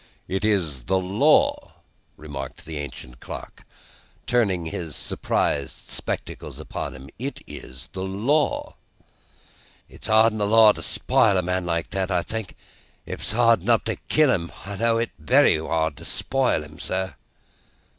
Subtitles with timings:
[0.27, 1.73] "It is the law,"
[2.17, 3.63] remarked the ancient clerk,
[4.25, 7.07] turning his surprised spectacles upon him.
[7.19, 8.77] "It is the law."
[9.87, 12.55] "It's hard in the law to spile a man, I think.
[13.05, 17.13] It's hard enough to kill him, but it's wery hard to spile him, sir."